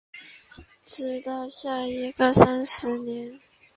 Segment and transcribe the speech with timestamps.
[0.83, 3.39] 直到下一个三十年